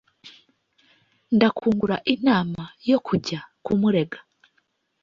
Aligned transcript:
ndakungura 1.35 1.97
inama 2.13 2.63
yokujya 2.89 3.39
kumurega 3.63 4.19